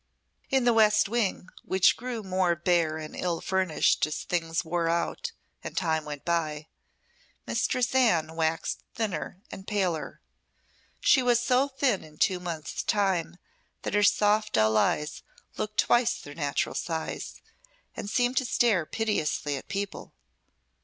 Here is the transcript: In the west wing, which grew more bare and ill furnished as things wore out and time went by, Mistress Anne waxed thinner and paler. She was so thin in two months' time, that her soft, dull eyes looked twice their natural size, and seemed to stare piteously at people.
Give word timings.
In 0.49 0.63
the 0.63 0.73
west 0.73 1.07
wing, 1.07 1.49
which 1.63 1.95
grew 1.95 2.23
more 2.23 2.55
bare 2.55 2.97
and 2.97 3.15
ill 3.15 3.39
furnished 3.39 4.03
as 4.07 4.23
things 4.23 4.65
wore 4.65 4.89
out 4.89 5.31
and 5.63 5.77
time 5.77 6.05
went 6.05 6.25
by, 6.25 6.65
Mistress 7.45 7.93
Anne 7.93 8.35
waxed 8.35 8.83
thinner 8.95 9.43
and 9.51 9.67
paler. 9.67 10.19
She 11.01 11.21
was 11.21 11.39
so 11.39 11.67
thin 11.67 12.03
in 12.03 12.17
two 12.17 12.39
months' 12.39 12.81
time, 12.81 13.37
that 13.83 13.93
her 13.93 14.01
soft, 14.01 14.53
dull 14.53 14.75
eyes 14.75 15.21
looked 15.55 15.79
twice 15.81 16.15
their 16.19 16.33
natural 16.33 16.73
size, 16.73 17.39
and 17.95 18.09
seemed 18.09 18.37
to 18.37 18.45
stare 18.45 18.87
piteously 18.87 19.55
at 19.55 19.67
people. 19.67 20.13